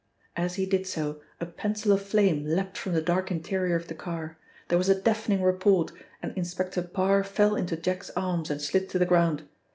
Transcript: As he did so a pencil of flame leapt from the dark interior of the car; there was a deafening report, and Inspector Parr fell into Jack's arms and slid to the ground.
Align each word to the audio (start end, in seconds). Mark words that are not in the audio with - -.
As 0.35 0.55
he 0.55 0.65
did 0.65 0.87
so 0.87 1.21
a 1.39 1.45
pencil 1.45 1.91
of 1.91 2.01
flame 2.01 2.43
leapt 2.43 2.75
from 2.75 2.93
the 2.93 3.03
dark 3.03 3.29
interior 3.29 3.75
of 3.75 3.87
the 3.87 3.93
car; 3.93 4.39
there 4.67 4.77
was 4.79 4.89
a 4.89 4.99
deafening 4.99 5.43
report, 5.43 5.91
and 6.23 6.35
Inspector 6.35 6.81
Parr 6.81 7.23
fell 7.23 7.55
into 7.55 7.77
Jack's 7.77 8.09
arms 8.15 8.49
and 8.49 8.59
slid 8.59 8.89
to 8.89 8.97
the 8.97 9.05
ground. 9.05 9.47